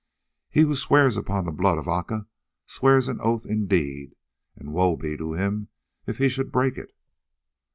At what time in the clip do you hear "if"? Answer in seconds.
6.07-6.17